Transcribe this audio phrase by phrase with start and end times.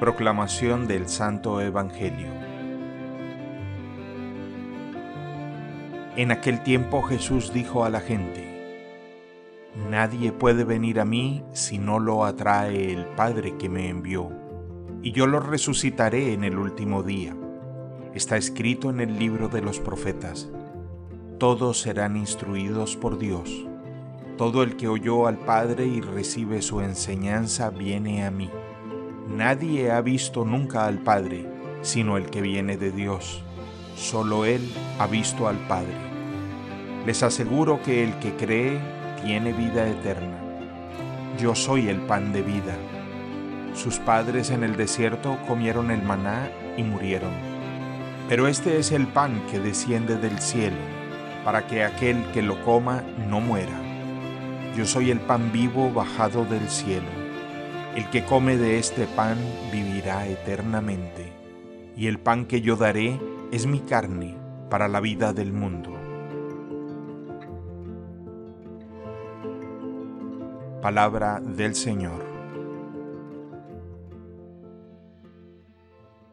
[0.00, 2.28] Proclamación del Santo Evangelio.
[6.16, 8.94] En aquel tiempo Jesús dijo a la gente,
[9.90, 14.30] Nadie puede venir a mí si no lo atrae el Padre que me envió,
[15.02, 17.36] y yo lo resucitaré en el último día.
[18.14, 20.48] Está escrito en el libro de los profetas,
[21.38, 23.66] todos serán instruidos por Dios.
[24.36, 28.48] Todo el que oyó al Padre y recibe su enseñanza viene a mí.
[29.28, 31.46] Nadie ha visto nunca al Padre,
[31.82, 33.42] sino el que viene de Dios.
[33.94, 34.66] Solo Él
[34.98, 35.92] ha visto al Padre.
[37.04, 38.80] Les aseguro que el que cree
[39.22, 40.38] tiene vida eterna.
[41.38, 42.74] Yo soy el pan de vida.
[43.74, 47.32] Sus padres en el desierto comieron el maná y murieron.
[48.30, 50.78] Pero este es el pan que desciende del cielo,
[51.44, 53.78] para que aquel que lo coma no muera.
[54.74, 57.27] Yo soy el pan vivo bajado del cielo.
[57.98, 59.36] El que come de este pan
[59.72, 61.32] vivirá eternamente,
[61.96, 63.18] y el pan que yo daré
[63.50, 64.36] es mi carne
[64.70, 65.90] para la vida del mundo.
[70.80, 72.27] Palabra del Señor.